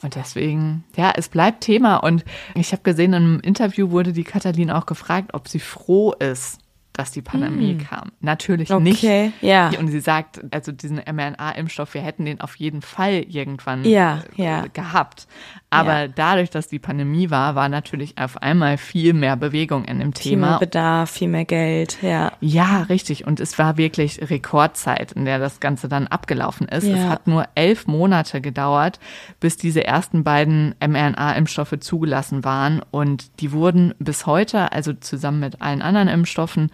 [0.00, 1.96] Und deswegen, ja, es bleibt Thema.
[1.96, 6.58] Und ich habe gesehen, im Interview wurde die Katalin auch gefragt, ob sie froh ist,
[6.94, 8.12] dass die Pandemie kam.
[8.20, 9.02] Natürlich nicht.
[9.04, 9.70] Okay, ja.
[9.78, 14.42] Und sie sagt, also diesen mRNA-Impfstoff, wir hätten den auf jeden Fall irgendwann Ja, äh,
[14.42, 14.64] ja.
[14.72, 15.26] gehabt.
[15.74, 16.08] Aber Ja.
[16.08, 20.36] dadurch, dass die Pandemie war, war natürlich auf einmal viel mehr Bewegung in dem Viel
[20.36, 20.58] mehr Thema.
[20.58, 22.32] Bedarf, viel mehr Geld, ja.
[22.40, 23.26] Ja, richtig.
[23.26, 26.84] Und es war wirklich Rekordzeit, in der das Ganze dann abgelaufen ist.
[26.86, 26.96] Ja.
[26.96, 29.00] Es hat nur elf Monate gedauert,
[29.40, 32.80] bis diese ersten beiden mRNA-Impfstoffe zugelassen waren.
[32.90, 36.70] Und die wurden bis heute, also zusammen mit allen anderen Impfstoffen,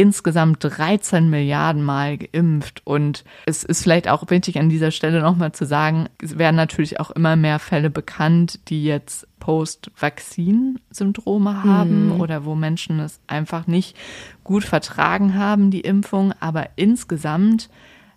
[0.00, 2.80] insgesamt 13 Milliarden Mal geimpft.
[2.84, 6.98] Und es ist vielleicht auch wichtig an dieser Stelle nochmal zu sagen, es werden natürlich
[7.00, 13.94] auch immer mehr Fälle bekannt, die jetzt Post-Vaccine-Syndrome haben oder wo Menschen es einfach nicht
[14.42, 16.32] gut vertragen haben, die Impfung.
[16.40, 17.68] Aber insgesamt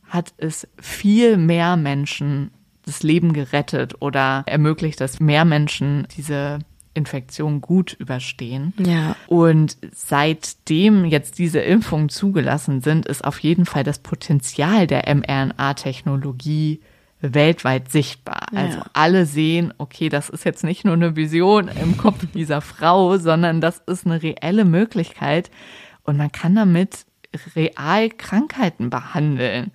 [0.08, 2.52] hat es viel mehr Menschen
[2.86, 6.60] das Leben gerettet oder ermöglicht, dass mehr Menschen diese
[6.94, 8.74] Infektion gut überstehen.
[8.78, 9.16] Ja.
[9.28, 16.82] Und seitdem jetzt diese Impfungen zugelassen sind, ist auf jeden Fall das Potenzial der mRNA-Technologie
[17.24, 18.48] weltweit sichtbar.
[18.54, 23.18] Also alle sehen, okay, das ist jetzt nicht nur eine Vision im Kopf dieser Frau,
[23.18, 25.50] sondern das ist eine reelle Möglichkeit
[26.04, 27.06] und man kann damit
[27.56, 29.72] real Krankheiten behandeln.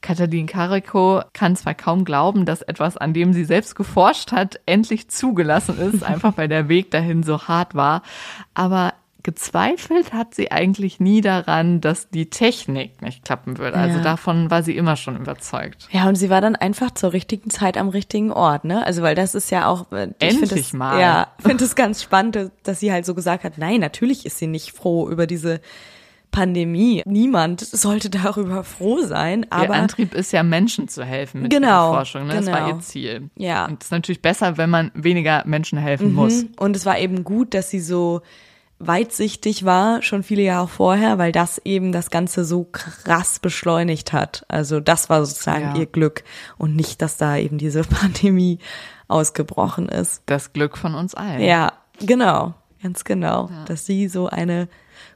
[0.00, 5.08] Katalin Kariko kann zwar kaum glauben, dass etwas, an dem sie selbst geforscht hat, endlich
[5.10, 8.02] zugelassen ist, einfach weil der Weg dahin so hart war.
[8.54, 13.76] Aber gezweifelt hat sie eigentlich nie daran, dass die Technik nicht klappen würde.
[13.76, 14.02] Also Ja.
[14.04, 15.88] davon war sie immer schon überzeugt.
[15.90, 18.84] Ja, und sie war dann einfach zur richtigen Zeit am richtigen Ort, ne?
[18.86, 20.98] Also, weil das ist ja auch, äh, Endlich das, mal.
[21.00, 24.46] Ja, finde es ganz spannend, dass sie halt so gesagt hat, nein, natürlich ist sie
[24.46, 25.60] nicht froh über diese
[26.30, 27.02] Pandemie.
[27.06, 31.90] Niemand sollte darüber froh sein, Ihr aber Antrieb ist ja, Menschen zu helfen mit Genau,
[31.90, 32.26] der Forschung.
[32.26, 32.34] Ne?
[32.34, 32.76] Das war genau.
[32.76, 33.30] ihr Ziel.
[33.36, 33.66] Ja.
[33.66, 36.42] Und es ist natürlich besser, wenn man weniger Menschen helfen muss.
[36.44, 36.48] Mhm.
[36.58, 38.22] Und es war eben gut, dass sie so
[38.82, 44.44] weitsichtig war, schon viele Jahre vorher, weil das eben das Ganze so krass beschleunigt hat.
[44.48, 45.80] Also das war sozusagen Ja.
[45.80, 46.24] ihr Glück
[46.56, 48.58] und nicht, dass da eben diese Pandemie
[49.06, 50.22] ausgebrochen ist.
[50.26, 51.42] Das Glück von uns allen.
[51.42, 54.68] Ja, genau, ganz genau, dass sie so eine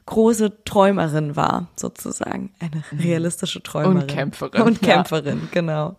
[0.07, 2.53] große Träumerin war, sozusagen.
[2.59, 3.95] Eine realistische Träumerin.
[3.95, 4.03] Mhm.
[4.03, 4.95] Und Kämpferin, Und ja.
[4.95, 5.97] Kämpferin, genau.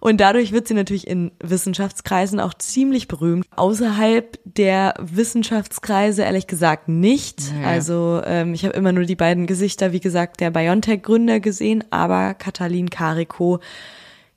[0.00, 3.46] Und dadurch wird sie natürlich in Wissenschaftskreisen auch ziemlich berühmt.
[3.56, 7.52] Außerhalb der Wissenschaftskreise ehrlich gesagt nicht.
[7.52, 7.64] Nee.
[7.64, 12.34] Also ähm, ich habe immer nur die beiden Gesichter, wie gesagt, der BioNTech-Gründer gesehen, aber
[12.34, 13.60] Katalin Kariko,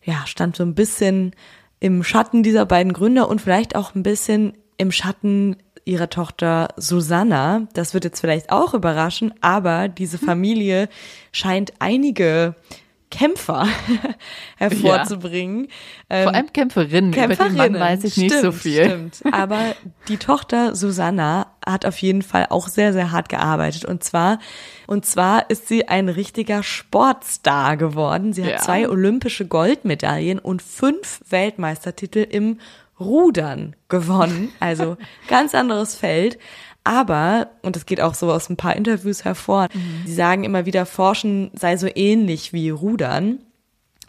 [0.03, 1.33] ja, stand so ein bisschen
[1.79, 7.67] im Schatten dieser beiden Gründer und vielleicht auch ein bisschen im Schatten ihrer Tochter Susanna.
[7.73, 10.89] Das wird jetzt vielleicht auch überraschen, aber diese Familie
[11.31, 12.55] scheint einige
[13.09, 13.67] Kämpfer
[14.57, 15.67] hervorzubringen.
[16.09, 17.11] Ähm, Vor allem Kämpferinnen.
[17.13, 17.81] Über den Mann Kämpferinnen.
[17.81, 18.85] weiß ich nicht stimmt, so viel.
[18.85, 19.21] Stimmt.
[19.33, 19.75] Aber
[20.07, 23.85] die Tochter Susanna hat auf jeden Fall auch sehr, sehr hart gearbeitet.
[23.85, 24.39] Und zwar,
[24.87, 28.33] und zwar ist sie ein richtiger Sportstar geworden.
[28.33, 28.57] Sie hat Ja.
[28.59, 32.59] zwei olympische Goldmedaillen und fünf Weltmeistertitel im
[33.01, 34.49] Rudern gewonnen.
[34.59, 36.37] Also ganz anderes Feld.
[36.83, 39.67] Aber, und das geht auch so aus ein paar Interviews hervor,
[40.05, 43.39] sie sagen immer wieder, Forschen sei so ähnlich wie Rudern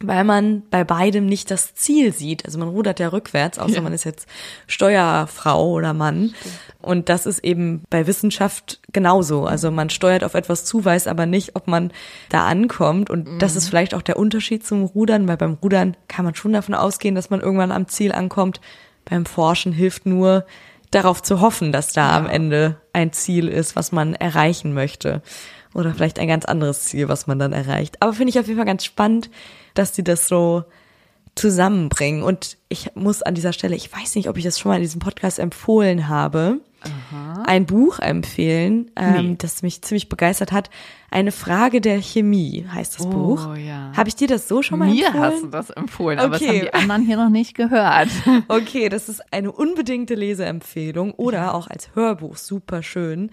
[0.05, 2.45] weil man bei beidem nicht das Ziel sieht.
[2.45, 3.81] Also man rudert ja rückwärts, außer Ja.
[3.81, 4.27] man ist jetzt
[4.67, 6.35] Steuerfrau oder Mann.
[6.81, 9.45] Und das ist eben bei Wissenschaft genauso.
[9.47, 11.93] Also man steuert auf etwas zu, weiß aber nicht, ob man
[12.29, 13.11] da ankommt.
[13.11, 16.53] Und das ist vielleicht auch der Unterschied zum Rudern, weil beim Rudern kann man schon
[16.53, 18.61] davon ausgehen, dass man irgendwann am Ziel ankommt.
[19.05, 20.45] beim Forschen hilft nur,
[20.93, 22.17] darauf zu hoffen, dass da ja.
[22.17, 25.23] am Ende ein Ziel ist, was man erreichen möchte.
[25.75, 28.01] Oder vielleicht ein ganz anderes Ziel, was man dann erreicht.
[28.01, 29.31] Aber finde ich auf jeden Fall ganz spannend,
[29.75, 30.65] dass die das so
[31.35, 32.23] zusammenbringen.
[32.23, 34.83] Und ich muss an dieser Stelle, ich weiß nicht, ob ich das schon mal in
[34.83, 37.43] diesem Podcast empfohlen habe, Aha.
[37.47, 39.37] ein Buch empfehlen, ähm, nee.
[39.39, 40.71] das mich ziemlich begeistert hat.
[41.11, 43.57] Eine Frage der Chemie heißt das oh, Buch.
[43.57, 43.93] Ja.
[43.95, 45.23] Habe ich dir das so schon mal Mir empfohlen?
[45.23, 46.27] Mir hast du das empfohlen, okay.
[46.27, 48.09] aber das haben die anderen hier noch nicht gehört.
[48.49, 53.31] Okay, das ist eine unbedingte Leseempfehlung oder auch als Hörbuch super schön,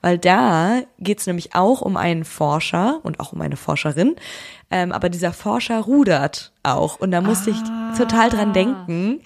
[0.00, 4.16] weil da geht's nämlich auch um einen Forscher und auch um eine Forscherin,
[4.70, 7.54] ähm, aber dieser Forscher rudert auch und da musste ah.
[7.92, 9.20] ich total dran denken,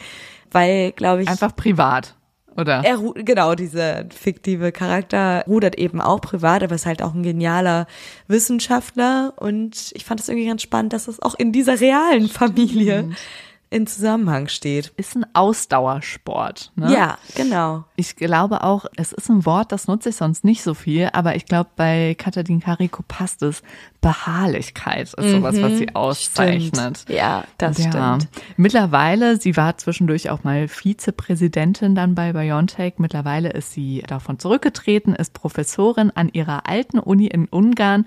[0.50, 2.14] weil glaube ich einfach privat.
[2.56, 2.84] Oder?
[2.84, 7.86] Er, genau, dieser fiktive Charakter rudert eben auch privat, aber ist halt auch ein genialer
[8.28, 9.32] Wissenschaftler.
[9.36, 13.10] Und ich fand es irgendwie ganz spannend, dass es auch in dieser realen Familie
[13.74, 14.92] in Zusammenhang steht.
[14.96, 16.70] Ist ein Ausdauersport.
[16.76, 16.92] Ne?
[16.92, 17.84] Ja, genau.
[17.96, 21.34] Ich glaube auch, es ist ein Wort, das nutze ich sonst nicht so viel, aber
[21.34, 23.62] ich glaube, bei Katadin Kariko passt es.
[24.00, 26.98] Beharrlichkeit ist sowas, was sie mhm, auszeichnet.
[26.98, 27.18] Stimmt.
[27.18, 27.88] Ja, das ja.
[27.88, 28.28] stimmt.
[28.56, 32.94] Mittlerweile, sie war zwischendurch auch mal Vizepräsidentin dann bei BioNTech.
[32.98, 38.04] Mittlerweile ist sie davon zurückgetreten, ist Professorin an ihrer alten Uni in Ungarn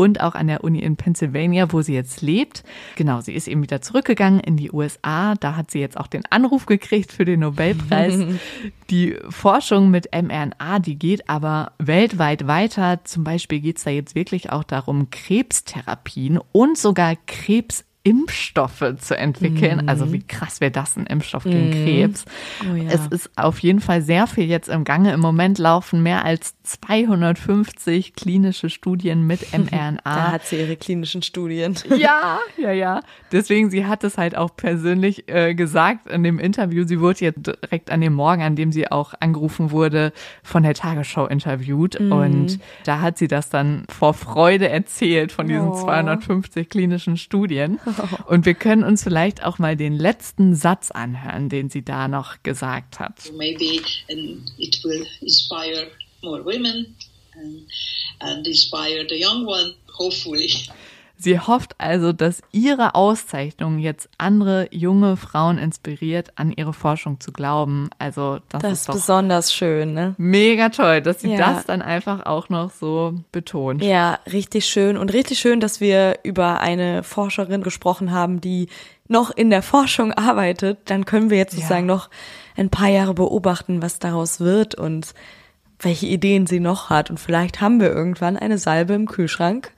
[0.00, 2.64] und auch an der Uni in Pennsylvania, wo sie jetzt lebt.
[2.96, 5.34] Genau, sie ist eben wieder zurückgegangen in die USA.
[5.34, 8.18] Da hat sie jetzt auch den Anruf gekriegt für den Nobelpreis.
[8.90, 13.00] die Forschung mit mRNA, die geht aber weltweit weiter.
[13.04, 19.16] Zum Beispiel geht es da jetzt wirklich auch darum, Krebstherapien und sogar Krebs Impfstoffe zu
[19.16, 19.82] entwickeln.
[19.82, 19.88] Mhm.
[19.88, 21.84] Also wie krass wäre das, ein Impfstoff gegen mhm.
[21.84, 22.24] Krebs.
[22.70, 22.88] Oh ja.
[22.88, 25.12] Es ist auf jeden Fall sehr viel jetzt im Gange.
[25.12, 30.00] Im Moment laufen mehr als 250 klinische Studien mit mRNA.
[30.02, 31.76] Da hat sie ihre klinischen Studien.
[32.00, 33.02] Ja, ja, ja.
[33.30, 36.86] Deswegen, sie hat es halt auch persönlich äh, gesagt in dem Interview.
[36.86, 40.72] Sie wurde jetzt direkt an dem Morgen, an dem sie auch angerufen wurde, von der
[40.72, 42.00] Tagesschau interviewt.
[42.00, 42.12] Mhm.
[42.12, 45.82] Und da hat sie das dann vor Freude erzählt von diesen oh.
[45.82, 47.78] 250 klinischen Studien.
[48.26, 52.42] Und wir können uns vielleicht auch mal den letzten Satz anhören, den sie da noch
[52.42, 53.32] gesagt hat.
[53.36, 53.80] Maybe
[54.58, 55.88] it will inspire
[56.22, 56.94] more women
[57.34, 57.66] and,
[58.20, 60.50] and inspire the young one, hopefully.
[61.22, 67.30] Sie hofft also, dass ihre Auszeichnung jetzt andere junge Frauen inspiriert, an ihre Forschung zu
[67.30, 67.90] glauben.
[67.98, 70.14] Also das, das ist doch besonders schön, ne?
[70.16, 71.52] Mega toll, dass sie ja.
[71.52, 73.82] das dann einfach auch noch so betont.
[73.82, 78.68] Ja, richtig schön und richtig schön, dass wir über eine Forscherin gesprochen haben, die
[79.06, 80.78] noch in der Forschung arbeitet.
[80.86, 81.94] Dann können wir jetzt sozusagen ja.
[81.96, 82.08] noch
[82.56, 85.12] ein paar Jahre beobachten, was daraus wird und
[85.80, 87.10] welche Ideen sie noch hat.
[87.10, 89.72] Und vielleicht haben wir irgendwann eine Salbe im Kühlschrank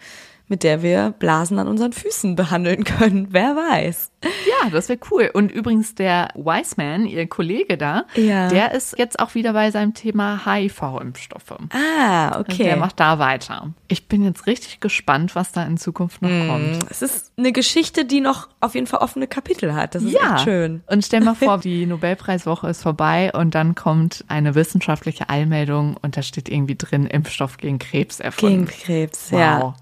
[0.53, 3.29] mit der wir Blasen an unseren Füßen behandeln können.
[3.31, 4.11] Wer weiß.
[4.23, 5.31] Ja, das wäre cool.
[5.33, 8.49] Und übrigens der Wiseman, ihr Kollege da, ja.
[8.49, 11.57] der ist jetzt auch wieder bei seinem Thema HIV-Impfstoffe.
[11.71, 12.51] Ah, okay.
[12.51, 13.73] Also der macht da weiter.
[13.89, 16.91] Ich bin jetzt richtig gespannt, was da in Zukunft noch mm, kommt.
[16.91, 19.95] Es ist eine Geschichte, die noch auf jeden Fall offene Kapitel hat.
[19.95, 20.35] Das ist ja.
[20.35, 20.83] echt schön.
[20.87, 26.19] Und stell mal vor, die Nobelpreiswoche ist vorbei und dann kommt eine wissenschaftliche Allmeldung und
[26.19, 28.67] da steht irgendwie drin Impfstoff gegen Krebs erfunden.
[28.67, 29.41] Gegen Krebs, wow.
[29.41, 29.75] ja.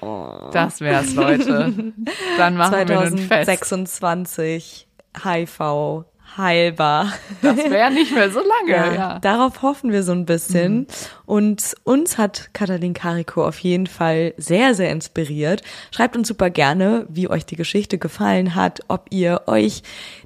[0.00, 0.50] Oh.
[0.52, 1.92] Das wär's, Leute.
[2.36, 3.46] Dann machen 2026 wir ein Fest.
[3.46, 4.88] 2026
[5.22, 6.04] HIV
[6.36, 7.12] heilbar.
[7.42, 8.70] Das wäre nicht mehr so lange.
[8.70, 10.78] Ja, ja, Darauf hoffen wir so ein bisschen.
[10.78, 10.86] Mhm.
[11.26, 15.62] Und uns hat Katalin Kariko auf jeden Fall sehr, sehr inspiriert.
[15.90, 19.82] Schreibt uns super gerne, wie euch die Geschichte gefallen hat, ob ihr euch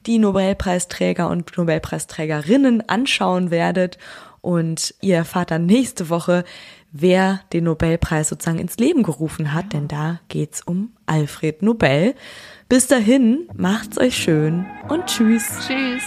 [0.06, 3.98] die Nobelpreisträger und Nobelpreisträgerinnen anschauen werdet.
[4.40, 6.44] Und ihr erfahrt dann nächste Woche,
[6.92, 12.14] wer den Nobelpreis sozusagen ins Leben gerufen hat, denn da geht's um Alfred Nobel.
[12.68, 15.44] Bis dahin, macht's euch schön und tschüss.
[15.66, 16.02] Tschüss.